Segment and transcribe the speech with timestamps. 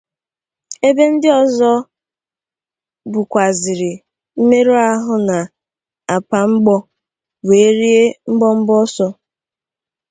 [0.87, 1.71] ebe ndị ọzọ
[3.11, 3.91] bukwzịrị
[4.39, 5.37] mmerụahụ nà
[6.15, 6.75] àpà mgbọ
[7.47, 8.01] wee rie
[8.33, 9.07] mbọmbọ ọsọ.